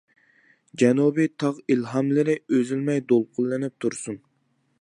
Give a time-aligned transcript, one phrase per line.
[0.81, 4.23] جەنۇبىي تاغ ئىلھاملىرى ئۈزۈلمەي دولقۇنلىنىپ تۇرسۇن.